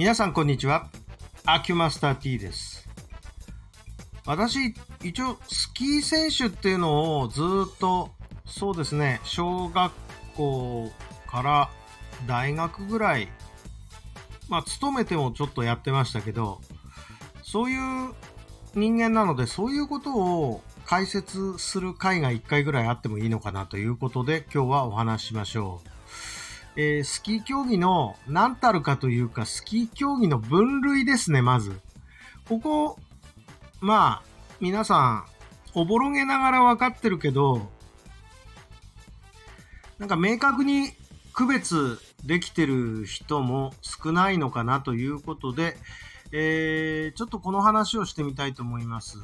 [0.00, 0.88] 皆さんこんにちは。
[1.44, 2.88] アキュマスター T です。
[4.24, 8.08] 私、一応スキー選手っていうのをずっと、
[8.46, 9.92] そうですね、小学
[10.38, 10.90] 校
[11.26, 11.70] から
[12.26, 13.28] 大学ぐらい、
[14.48, 16.62] まあ、勤めてもちょっとやってましたけど、
[17.42, 18.14] そういう
[18.74, 25.89] 人間なので、そういうことを解説する回が1回ぐらいあってもいいのかなということで、今日はお話ししましょう。
[26.76, 31.80] えースキー競技の何たるかというか、スキー競技の分類ですね、まず。
[32.48, 32.98] ここ、
[33.80, 34.30] まあ、
[34.60, 35.24] 皆さん、
[35.74, 37.70] おぼろげながら分かってるけど、
[39.98, 40.90] なんか明確に
[41.32, 45.76] 区別できてる人も少ないのかなということで、
[46.32, 49.18] えーちょっとこの話をしてみたいと思います。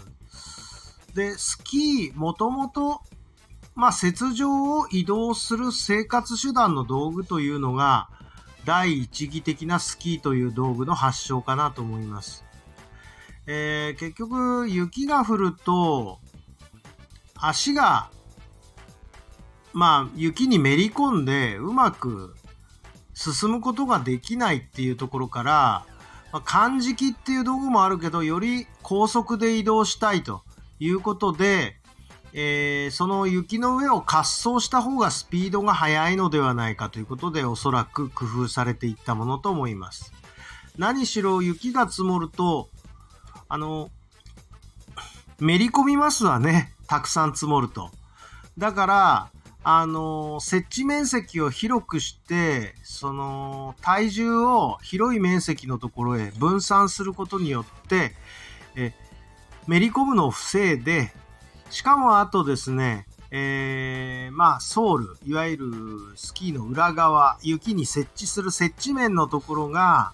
[1.14, 3.00] で、スキー、もともと
[3.76, 8.08] まあ、雪上を移動する生活手段の道具というのが、
[8.64, 12.44] 第一義的なスキーという道具の発祥かなと思います。
[13.46, 16.20] えー結局、雪が降ると、
[17.34, 18.10] 足が、
[19.74, 22.34] まあ、雪にめり込んで、うまく
[23.12, 25.86] 進むことができないっていうところから、
[26.32, 30.44] まあ、漢字機っていう道具もあるけど、より高速で移動したいと
[30.80, 31.75] いうことで、
[32.38, 40.12] えーその雪の上を滑走した方がスピードが速いのではないかということでおそらく工夫されていったものと思います。
[40.76, 42.68] 何しろ雪が積もると、
[43.48, 43.90] あの、
[45.38, 46.74] めり込みますわね。
[46.86, 47.90] たくさん積もると。
[48.58, 49.30] だから、
[49.64, 58.14] あの、設置面積を広くして、その、体重を広い面積のところへ分散することによって、
[58.74, 58.92] え、
[59.66, 61.12] めり込むのを防いで、
[61.70, 65.66] しかもあとですね、えーまあ、ソール、いわゆる
[66.14, 70.12] スキーの裏側、雪に設置する設置面のところが、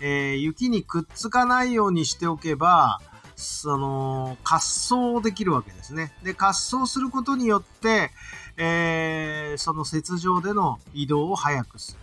[0.00, 3.00] えー雪にくっつかないようにしておけば、
[3.36, 6.12] その、滑走できるわけですね。
[6.22, 8.10] で、滑走することによって、
[8.56, 11.98] えーその雪上での移動を速くする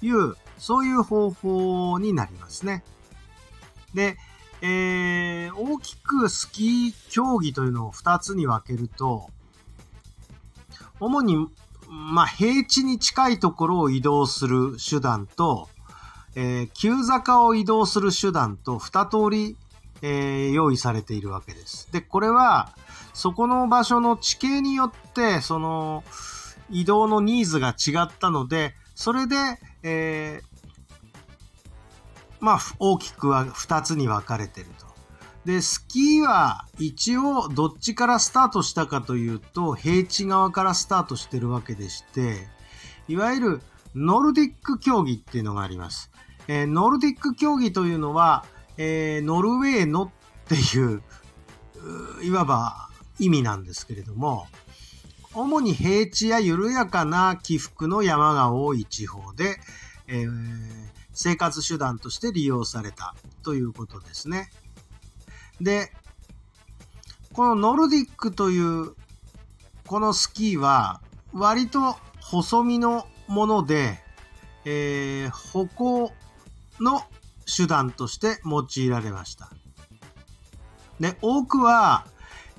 [0.00, 2.84] という、そういう方法になりますね。
[3.94, 4.16] で、
[4.62, 9.28] えー大きくスキー競技というのを2つに分けると、
[11.00, 11.48] 主に、
[11.88, 15.68] まあ、平地に近いところを移動する手段と、
[16.34, 19.56] えー急坂を移動する手段と2通り、
[20.02, 21.90] えー用意されているわけです。
[21.92, 22.70] で、これは、
[23.12, 26.04] そこの場所の地形によって、その、
[26.70, 29.36] 移動のニーズが違ったので、それで、
[29.82, 30.49] えー
[32.40, 34.90] まあ、大きくは2つに分かれてると。
[35.44, 42.48] で、スキーは一応どっちからスタートしたかというと、平地側からスタートしてるわけでして、
[43.08, 43.62] いわゆる
[43.94, 46.10] ノルディック競技っていうのがあります。
[46.48, 48.44] えーノルディック競技というのは、
[48.76, 50.10] えーノルウェーのっ
[50.46, 51.02] ていう、
[52.20, 54.46] ういわば意味なんですけれども、
[55.32, 59.58] 主に平地や緩やかな起伏の山が多い地方で、
[60.06, 64.50] えー生活手段として利用されたということですね。
[65.60, 65.92] で、
[67.32, 68.94] このノルディックという
[69.86, 71.00] このスキーは
[71.32, 73.98] 割と細身のもので、
[74.64, 76.12] えー歩行
[76.80, 77.02] の
[77.46, 79.50] 手段として用いられました。
[80.98, 82.06] で、多くは、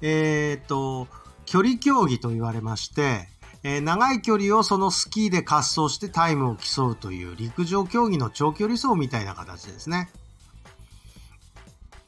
[0.01, 1.07] えっ、と、
[1.45, 3.30] 距離競技と言われまして、
[3.63, 10.09] えー長い距離をそのスキーで滑走してタイムを競うという陸上競技の長距離走みたいな形ですね。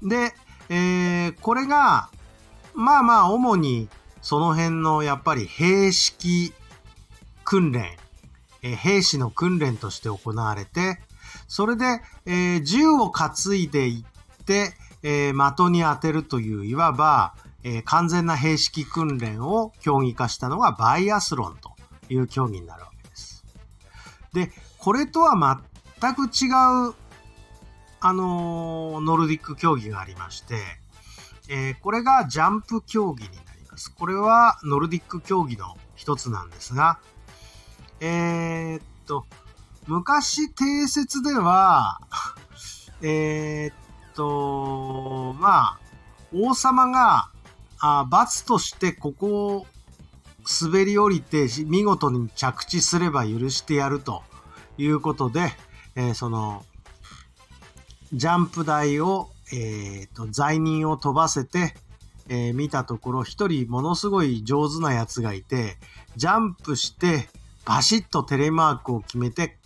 [0.01, 0.33] で、
[0.69, 2.09] えーこれが、
[2.73, 3.87] まあまあ主に
[4.21, 6.53] その辺のやっぱり兵式
[7.43, 7.97] 訓練、
[8.63, 10.99] えー兵士の訓練として行われて、
[11.47, 21.71] それで、えー銃を担いでいって、え的に当てるという、いわば、えー完全な兵式訓練を競技化したのがバイアスロンと
[22.09, 23.45] いう競技になるわけです。
[24.33, 25.63] で、これとは
[25.99, 26.47] 全く違
[26.89, 26.93] う、
[28.01, 30.55] あのーノルディック競技がありまして、
[31.49, 33.93] えーこれがジャンプ競技になります。
[33.93, 36.99] これはノルディック競技の一つなんですが、
[38.01, 39.25] えーっと、
[39.87, 42.01] 昔定説では、
[43.01, 43.75] えーっ
[44.13, 45.79] と、まあ、
[46.33, 47.29] 王様が、
[47.85, 49.65] あ罰としてここを
[50.61, 54.23] 滑り降りて見事に着地すれば許してやると
[54.77, 55.51] いうことで、
[55.97, 56.63] えーその、
[58.13, 61.75] ジャンプ台を、えーと、罪人を飛ばせて、
[62.29, 65.75] えー見たところ一人ものすごい上手なやつがいて、
[66.15, 67.27] ジャンプして
[67.65, 69.57] バシッとテレマークを決めて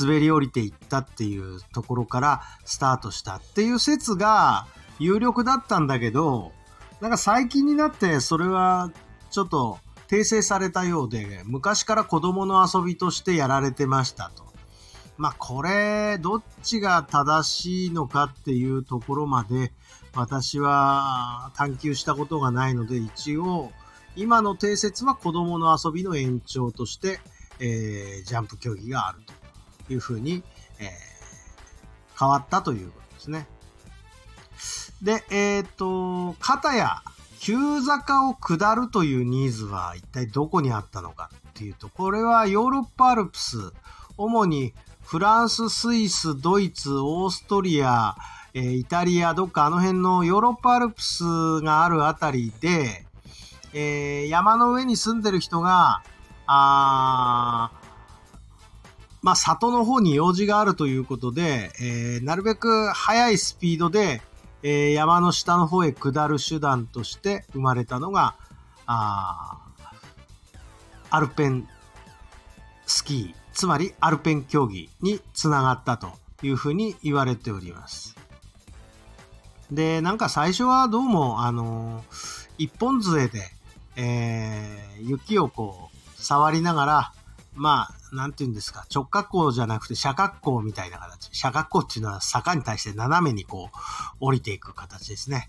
[0.00, 4.68] 滑り降りていったっていうところからスタートしたっていう説が
[5.00, 6.52] 有力だったんだけど、
[7.00, 8.90] なんか最近になってそれは
[9.30, 14.44] ちょっと訂正されたようで、昔から子供の遊びとしてやられてましたと。
[15.16, 19.72] まあこれ、どっちが正しいのかっていうところまで
[20.14, 23.72] 私は探求したことがないので、一応
[24.16, 27.20] 今の定説は子供の遊びの延長として、
[27.58, 29.18] えー、ジャンプ競技がある
[29.86, 30.42] というふうに、
[30.78, 33.48] えー、変わったということですね。
[35.04, 37.02] で、えっ、ー、と、片や
[37.38, 43.58] 急坂を下るというニーズは一体どこにあったのかっていうと、これはヨーロッパアルプス、
[44.16, 44.72] 主に
[45.02, 48.16] フランス、スイス、ドイツ、オーストリア、
[48.54, 53.04] えー、イタリア、どっかあの辺のヨーロッパアルプスがあるあたりで、
[53.74, 56.02] えー、山の上に住んでる人が、
[56.46, 57.70] あ
[59.20, 64.22] まあ、里の方に用事があるということで、えー、なるべく速いスピードで、
[64.66, 68.34] えー、山の下の方へ下る手段として生まれたのが、
[68.86, 69.58] あ
[71.10, 71.68] アルペン
[72.86, 76.12] スキー、つまりアルペン競技につながったと
[76.42, 78.16] いうふうに言われております。
[79.70, 82.04] で、なんか最初はどうも、あのー、
[82.56, 83.42] 一本杖で、
[83.96, 87.12] えー、雪をこう、触りながら、
[87.54, 91.30] まあ、なんて言うんですか、直角行じゃなくて斜角行みたいな形。
[91.40, 93.76] 斜角行っていうのは坂に対して斜めにこう、
[94.20, 95.48] 降りていく形ですね。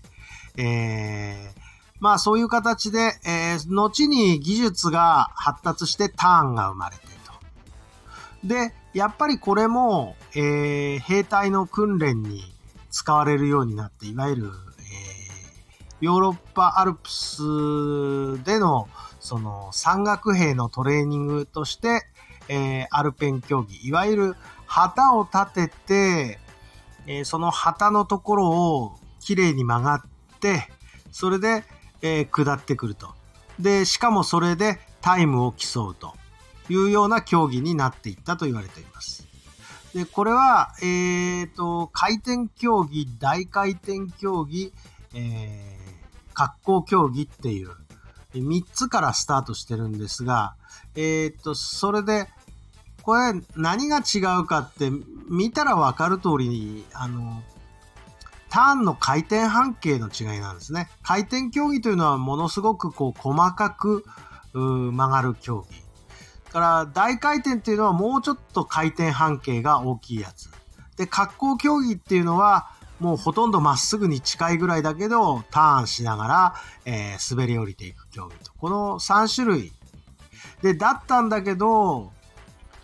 [0.56, 1.60] えー、
[2.00, 8.46] まあそういう形で、えー、後に技術が発達してターンが生まれてると。
[8.46, 12.54] で、やっぱりこれも、えー、兵隊の訓練に
[12.90, 14.54] 使われるようになって、いわゆる、えー、
[16.00, 17.42] ヨーロッパアルプス
[18.44, 18.88] での
[19.26, 22.06] その山岳兵のトレーニングとして、
[22.48, 24.36] えー、アルペン競技、いわゆる
[24.66, 26.38] 旗を立てて、
[27.08, 30.68] えー、その旗のところをきれいに曲がって、
[31.10, 31.64] それで、
[32.02, 33.14] えー、下ってくると。
[33.58, 36.14] で、しかもそれでタイムを競うと
[36.68, 39.26] いうような競技になっていったと言われています。
[39.92, 44.72] で、これは、え、ー、と、回転競技、大回転競技、
[45.14, 47.70] えー、格好競技っていう、
[48.40, 50.54] 3つからスタートしてるんですが、
[50.94, 52.28] えっ、と、それで、
[53.02, 54.90] これ何が違うかって
[55.28, 57.42] 見たらわかる通りに、あの、
[58.48, 60.88] ターンの回転半径の違いなんですね。
[61.02, 64.04] 回転競技というのはものすごくこう細かく
[64.52, 65.86] 曲がる競技。
[66.56, 70.48] から大回転っていうのはもうちょっと回転半径が大きいやつ。
[70.96, 72.70] で、滑降競技っていうのは
[73.00, 76.54] もうほとんどまっすぐに近いぐらいだけど、ターンしながら、
[76.84, 78.52] えー、滑り降りていく競技と。
[78.54, 79.72] この3種類。
[80.62, 82.12] で、だったんだけど、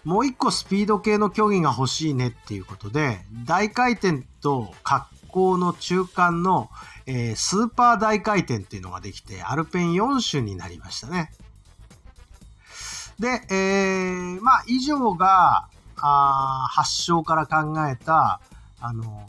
[0.05, 6.70] もう一個スピード系の競技が欲しいねっていうことで、大回転と滑降の中間の、
[7.06, 11.32] えー、スーパー大回転っていうのができて、アルペン4種になりましたね。
[13.19, 15.69] で、えー、まあ、以上が、
[16.05, 18.41] あ発祥から考えた、
[18.81, 19.29] あの、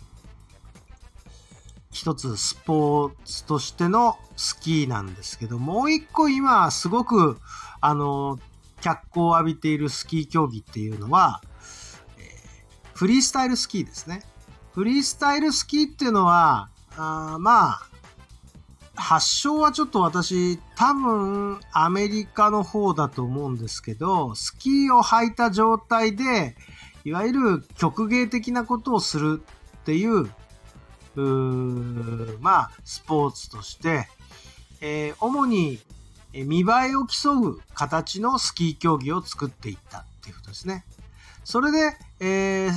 [1.93, 7.37] 一つスポーツとしてのスキーなんですけど、もう一個今すごく、
[7.79, 8.39] あの、
[8.81, 11.41] 脚光を浴びているスキー競技っていうのは、
[12.17, 14.23] えー、フリースタイルスキーですね。
[14.73, 17.81] フリースタイルスキーっていうのは、あまあ、
[18.95, 26.55] 発祥はちょっと私、多分アメリカの方だと思うんですけど、スキーを履いた状態で、
[27.05, 29.43] いわゆる曲芸的なことをする
[29.77, 30.29] っていう、う
[31.19, 34.07] まあ、スポーツとして、
[34.81, 35.79] えー、主に
[36.33, 40.83] 見栄えを競う形のスキー競技を作っていったっていうことですね。
[41.43, 42.71] それで、えー、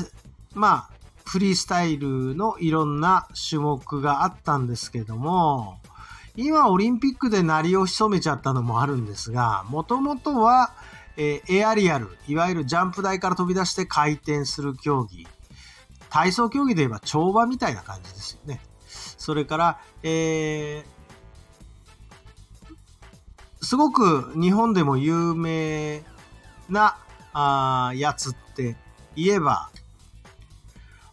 [0.55, 5.79] まあ、フリースタイルのいろんな種目があったんですけども、
[6.37, 10.73] 今オリンピックで鳴りを潜めちゃったのもあるんですが、もともとは、
[11.17, 15.27] えー、エアリアル、いわゆるジャンプ台から飛び出して回転する競技。
[16.11, 18.61] 体操競技で言えば跳馬みたいな感じですよね。
[18.87, 26.03] それから、えー、すごく日本でも有名
[26.69, 26.97] な
[27.33, 28.77] あやつって
[29.15, 29.71] 言えば、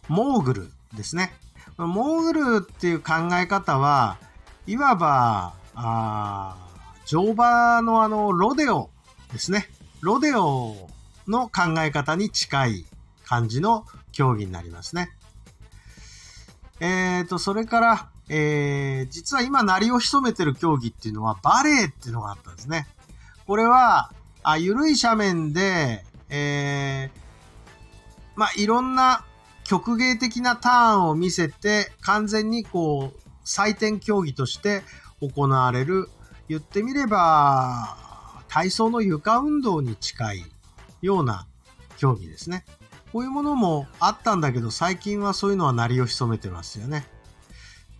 [0.08, 1.32] モーグルですね。
[1.76, 4.18] モーグルっていう考え方は、
[4.66, 6.56] いわば、あ
[7.06, 8.90] 乗馬のあの、ロデオ
[9.32, 9.68] ですね。
[10.00, 10.88] ロデオ
[11.26, 12.86] の考え方に近い
[13.24, 15.10] 感じの競技になりますね。
[16.80, 22.86] えっ、ー、と、それから、えー、実は今、鳴りを潜めてる競技っていうのは、バレーっていうのがあったんですね。
[23.46, 27.20] これは、あ緩い斜面で、えー、
[28.36, 29.24] まあ、いろんな
[29.64, 34.82] 曲芸的なターンを見せて、完全にこう、採点競技として
[35.20, 36.08] 行われる、
[36.48, 37.96] 言ってみれば、
[38.48, 40.44] 体操の床運動に近い
[41.02, 41.46] ような
[41.96, 42.64] 競技ですね。
[43.14, 47.06] こういうものもあったんだけど、最近はそういうのは鳴りを潜めてますよね。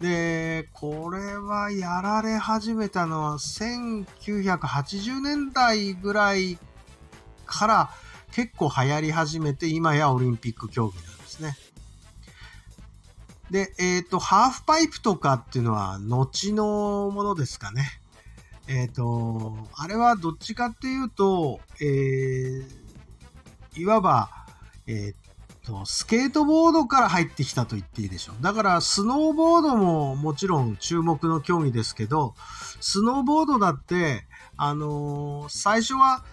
[0.00, 6.58] で、これはやられ始めたのは1980年代ぐらい
[7.46, 7.90] から
[8.32, 11.56] 結構流行り始めて、今やオリンピック競技なんですね。
[13.52, 17.86] で、えっ、ー、と、ハーフパイプとかっていうのは後のものですかね。
[18.66, 24.43] えっ、ー、と、あれはどっちかっていうと、えー、いわば、
[24.86, 28.42] えっ、と、スケートボードから入ってきたと言っていいでしょう。
[28.42, 32.34] だから、スノーボードももちろん注目の競技ですけど、
[32.80, 34.26] スノーボードだって、
[34.56, 36.24] あの最初は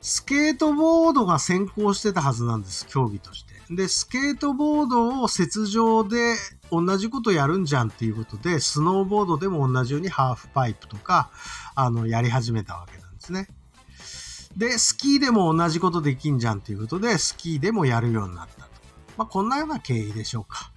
[0.00, 3.52] スケートボードが先行してたはずなんです、競技として。
[3.70, 6.34] で、スケートボードを雪上で
[6.70, 11.30] 同じことやるんじゃんっていうことで、スノーボードでも同じようにハーフパイプとか、
[11.76, 13.48] あの、やり始めたわけなんですね。
[14.56, 18.70] で、スキーでも同じことできんじゃんっていうことで、スキーでもやるようになったと。
[19.16, 20.70] まあ、こんなような経緯でしょうか。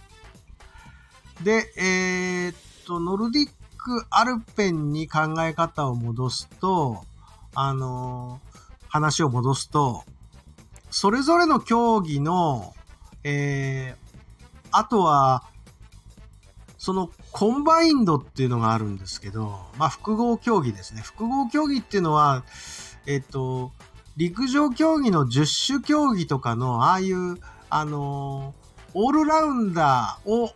[1.43, 2.55] で、えー、っ
[2.85, 7.03] と、ノルディックアルペンに考え方を戻すと、
[7.53, 8.41] あの
[8.87, 10.03] 話を戻すと、
[10.89, 12.73] それぞれの競技の、
[13.23, 15.43] えー、あとは、
[16.77, 21.01] そのコンバインドっていうのがあるんですけど、まあ複合競技ですね。
[21.01, 22.43] 複合競技っていうのは、
[23.05, 23.71] えっ、と、
[24.17, 27.37] 陸上競技の十種競技とかの、ああいう、
[27.69, 28.53] あの
[28.93, 30.51] オールラウンダーを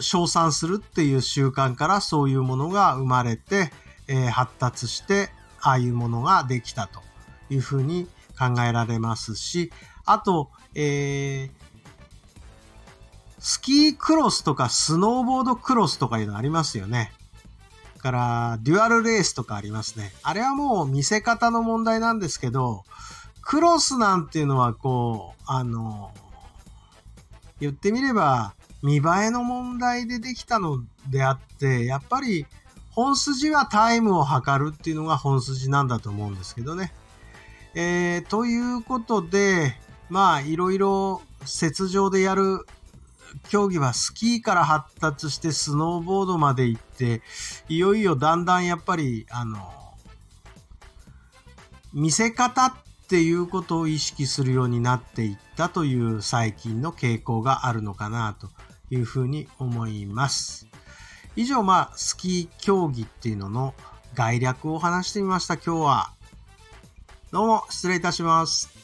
[0.00, 3.70] 称賛するっていう習慣からそういうものが生まれて、
[4.06, 5.28] えー、発達して、
[5.60, 7.00] ああいうものができたと
[7.50, 8.06] いうふうに
[8.38, 9.70] 考えられますし、
[10.06, 11.50] あと、えー、
[13.38, 17.12] スキークロスとかスノーボードクロスとかいうのありますよね。
[17.98, 20.12] から、デュアルレースとかありますね。
[20.22, 22.84] あれはもう見せ方の問題なんですけど、
[23.42, 26.12] クロスなんていうのはこう、あの、
[27.60, 32.46] 言ってみれば見栄えの問題でできたのであって、やっぱり
[32.90, 36.92] 本筋はタイムを測るっていうのが本筋なんだと思うんですけどね。
[37.74, 39.74] えー、ということで、
[40.08, 42.66] まあ、いろいろ雪上でやる
[43.48, 47.22] 競技はスキーから発達してスノーボードまで行って、
[47.68, 49.72] いよいよだんだんやっぱり、あの、
[51.92, 52.72] 見せ方っ
[53.08, 58.48] ていうことを意識するようになっていったという最近の傾向があるのかなと
[58.90, 60.66] いうふうに思います。
[61.36, 63.74] 以上、まあ、スキー競技っていうのの
[64.14, 66.12] 概略を話してみました、今日は。
[67.30, 68.77] どうも、失礼いたします。